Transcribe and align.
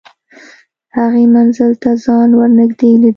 هغې 0.97 1.23
منزل 1.35 1.71
ته 1.81 1.91
ځان 2.03 2.29
ور 2.37 2.49
نږدې 2.59 2.91
لیده 3.01 3.09